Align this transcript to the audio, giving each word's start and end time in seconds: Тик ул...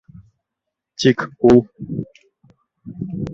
Тик 1.03 1.25
ул... 1.51 1.61